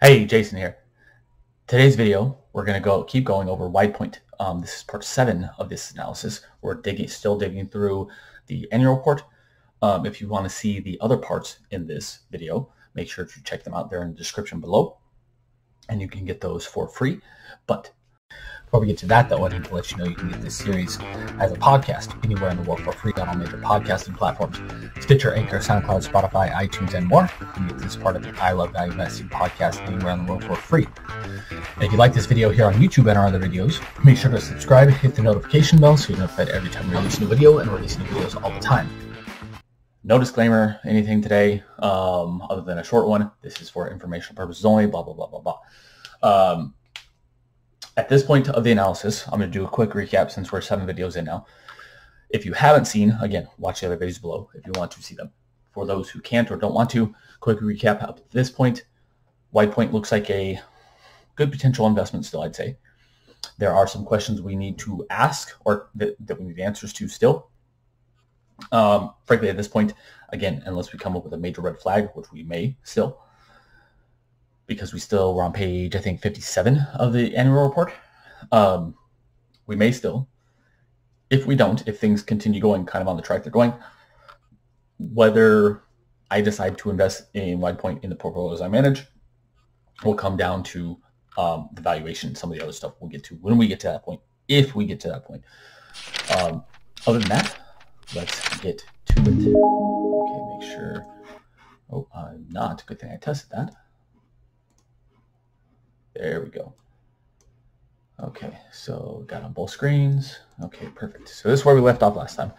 Hey, 0.00 0.26
Jason 0.26 0.58
here. 0.58 0.78
Today's 1.66 1.96
video, 1.96 2.38
we're 2.52 2.64
going 2.64 2.80
to 2.80 2.84
go 2.84 3.02
keep 3.02 3.24
going 3.24 3.48
over 3.48 3.68
WidePoint. 3.68 4.18
Um, 4.38 4.60
this 4.60 4.76
is 4.76 4.82
part 4.84 5.02
seven 5.02 5.50
of 5.58 5.68
this 5.68 5.90
analysis. 5.90 6.42
We're 6.62 6.80
digging, 6.80 7.08
still 7.08 7.36
digging 7.36 7.68
through 7.68 8.08
the 8.46 8.68
annual 8.70 8.94
report. 8.94 9.24
Um, 9.82 10.06
if 10.06 10.20
you 10.20 10.28
want 10.28 10.44
to 10.44 10.50
see 10.50 10.78
the 10.78 10.98
other 11.00 11.16
parts 11.16 11.58
in 11.72 11.88
this 11.88 12.20
video, 12.30 12.72
make 12.94 13.10
sure 13.10 13.24
to 13.24 13.42
check 13.42 13.64
them 13.64 13.74
out 13.74 13.90
there 13.90 14.02
in 14.02 14.12
the 14.12 14.16
description 14.16 14.60
below, 14.60 14.98
and 15.88 16.00
you 16.00 16.06
can 16.06 16.24
get 16.24 16.40
those 16.40 16.64
for 16.64 16.86
free. 16.86 17.20
But 17.66 17.90
before 18.68 18.80
we 18.80 18.86
get 18.86 18.98
to 18.98 19.06
that, 19.06 19.30
though, 19.30 19.46
I 19.46 19.48
need 19.48 19.64
to 19.64 19.74
let 19.74 19.90
you 19.90 19.96
know 19.96 20.04
you 20.04 20.14
can 20.14 20.28
get 20.28 20.42
this 20.42 20.54
series 20.54 20.98
as 21.40 21.50
a 21.50 21.56
podcast 21.56 22.22
anywhere 22.22 22.50
in 22.50 22.58
the 22.58 22.62
world 22.64 22.82
for 22.82 22.92
free 22.92 23.14
on 23.14 23.26
all 23.26 23.34
major 23.34 23.56
podcasting 23.56 24.14
platforms 24.14 24.60
Stitcher, 25.00 25.32
Anchor, 25.32 25.60
SoundCloud, 25.60 26.06
Spotify, 26.06 26.52
iTunes, 26.52 26.92
and 26.92 27.06
more. 27.06 27.30
You 27.40 27.46
can 27.54 27.68
get 27.68 27.78
this 27.78 27.96
part 27.96 28.14
of 28.14 28.22
the 28.22 28.34
I 28.38 28.52
Love 28.52 28.72
Value 28.74 28.92
Investing 28.92 29.30
podcast 29.30 29.80
anywhere 29.86 30.12
in 30.12 30.26
the 30.26 30.30
world 30.30 30.44
for 30.44 30.54
free. 30.54 30.86
If 31.80 31.90
you 31.90 31.96
like 31.96 32.12
this 32.12 32.26
video 32.26 32.50
here 32.50 32.66
on 32.66 32.74
YouTube 32.74 33.08
and 33.08 33.16
our 33.18 33.26
other 33.26 33.40
videos, 33.40 33.82
make 34.04 34.18
sure 34.18 34.30
to 34.30 34.38
subscribe, 34.38 34.90
hit 34.90 35.14
the 35.14 35.22
notification 35.22 35.80
bell 35.80 35.96
so 35.96 36.10
you're 36.10 36.18
notified 36.18 36.50
every 36.50 36.68
time 36.68 36.90
we 36.90 36.96
release 36.96 37.16
a 37.16 37.20
new 37.20 37.28
video 37.28 37.58
and 37.58 37.70
release 37.70 37.96
new 37.96 38.04
videos 38.04 38.42
all 38.42 38.50
the 38.50 38.60
time. 38.60 38.90
No 40.04 40.18
disclaimer, 40.18 40.78
anything 40.84 41.22
today, 41.22 41.62
um, 41.78 42.42
other 42.50 42.60
than 42.60 42.76
a 42.76 42.84
short 42.84 43.08
one. 43.08 43.30
This 43.40 43.62
is 43.62 43.70
for 43.70 43.90
informational 43.90 44.36
purposes 44.36 44.66
only, 44.66 44.86
blah, 44.86 45.02
blah, 45.02 45.14
blah, 45.14 45.28
blah, 45.28 45.40
blah. 45.40 45.58
Um, 46.22 46.74
at 47.98 48.08
this 48.08 48.22
point 48.22 48.48
of 48.48 48.62
the 48.62 48.70
analysis, 48.70 49.26
I'm 49.26 49.40
going 49.40 49.50
to 49.50 49.58
do 49.58 49.64
a 49.64 49.68
quick 49.68 49.90
recap 49.90 50.30
since 50.30 50.52
we're 50.52 50.60
seven 50.60 50.86
videos 50.86 51.16
in 51.16 51.24
now. 51.24 51.46
If 52.30 52.46
you 52.46 52.52
haven't 52.52 52.84
seen, 52.84 53.18
again, 53.20 53.48
watch 53.58 53.80
the 53.80 53.86
other 53.86 53.96
videos 53.96 54.20
below 54.20 54.48
if 54.54 54.64
you 54.64 54.72
want 54.76 54.92
to 54.92 55.02
see 55.02 55.16
them. 55.16 55.32
For 55.72 55.84
those 55.84 56.08
who 56.08 56.20
can't 56.20 56.48
or 56.48 56.56
don't 56.56 56.74
want 56.74 56.90
to, 56.90 57.12
quick 57.40 57.58
recap 57.58 57.98
to 57.98 58.22
this 58.30 58.50
point. 58.50 58.84
WidePoint 59.52 59.92
looks 59.92 60.12
like 60.12 60.30
a 60.30 60.60
good 61.34 61.50
potential 61.50 61.88
investment 61.88 62.24
still, 62.24 62.42
I'd 62.42 62.54
say. 62.54 62.78
There 63.58 63.74
are 63.74 63.88
some 63.88 64.04
questions 64.04 64.40
we 64.40 64.54
need 64.54 64.78
to 64.78 65.04
ask 65.10 65.56
or 65.64 65.90
that, 65.96 66.14
that 66.24 66.40
we 66.40 66.46
need 66.46 66.60
answers 66.60 66.92
to 66.94 67.08
still. 67.08 67.50
Um, 68.70 69.14
frankly, 69.24 69.48
at 69.48 69.56
this 69.56 69.68
point, 69.68 69.94
again, 70.28 70.62
unless 70.66 70.92
we 70.92 71.00
come 71.00 71.16
up 71.16 71.24
with 71.24 71.34
a 71.34 71.38
major 71.38 71.62
red 71.62 71.80
flag, 71.80 72.10
which 72.14 72.30
we 72.30 72.44
may 72.44 72.76
still, 72.84 73.18
because 74.68 74.92
we 74.92 75.00
still 75.00 75.34
were 75.34 75.42
on 75.42 75.52
page, 75.52 75.96
I 75.96 75.98
think, 75.98 76.20
57 76.20 76.78
of 76.94 77.12
the 77.12 77.34
annual 77.34 77.64
report. 77.66 77.92
Um, 78.52 78.94
we 79.66 79.74
may 79.74 79.90
still, 79.90 80.28
if 81.30 81.46
we 81.46 81.56
don't, 81.56 81.86
if 81.88 81.98
things 81.98 82.22
continue 82.22 82.60
going 82.60 82.86
kind 82.86 83.02
of 83.02 83.08
on 83.08 83.16
the 83.16 83.22
track 83.22 83.42
they're 83.42 83.50
going, 83.50 83.74
whether 84.98 85.82
I 86.30 86.40
decide 86.42 86.78
to 86.78 86.90
invest 86.90 87.24
in 87.34 87.58
WidePoint 87.58 88.04
in 88.04 88.10
the 88.10 88.16
portfolios 88.16 88.60
I 88.60 88.68
manage 88.68 89.04
will 90.04 90.14
come 90.14 90.36
down 90.36 90.62
to 90.62 90.98
um, 91.36 91.70
the 91.72 91.80
valuation, 91.80 92.34
some 92.34 92.52
of 92.52 92.56
the 92.56 92.62
other 92.62 92.72
stuff 92.72 92.94
we'll 93.00 93.10
get 93.10 93.24
to 93.24 93.34
when 93.36 93.56
we 93.56 93.66
get 93.66 93.80
to 93.80 93.86
that 93.88 94.04
point, 94.04 94.20
if 94.48 94.74
we 94.74 94.84
get 94.84 95.00
to 95.00 95.08
that 95.08 95.24
point. 95.24 95.42
Um, 96.36 96.62
other 97.06 97.18
than 97.18 97.28
that, 97.28 97.56
let's 98.14 98.58
get 98.58 98.84
to 99.06 99.20
it. 99.22 99.26
Okay, 99.26 100.58
make 100.58 100.70
sure. 100.70 101.06
Oh, 101.90 102.06
I'm 102.14 102.46
not. 102.50 102.84
Good 102.86 103.00
thing 103.00 103.10
I 103.12 103.16
tested 103.16 103.50
that. 103.50 103.74
There 106.18 106.42
we 106.42 106.50
go. 106.50 106.74
Okay, 108.20 108.58
so 108.72 109.22
got 109.28 109.44
on 109.44 109.52
both 109.52 109.70
screens. 109.70 110.36
Okay, 110.64 110.88
perfect. 110.96 111.28
So 111.28 111.48
this 111.48 111.60
is 111.60 111.64
where 111.64 111.76
we 111.76 111.80
left 111.80 112.02
off 112.02 112.16
last 112.16 112.34
time. 112.34 112.52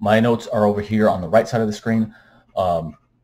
My 0.00 0.18
notes 0.18 0.48
are 0.48 0.66
over 0.66 0.80
here 0.80 1.08
on 1.08 1.20
the 1.20 1.28
right 1.28 1.46
side 1.46 1.60
of 1.60 1.68
the 1.68 1.72
screen. 1.72 2.12
Um, 2.56 2.96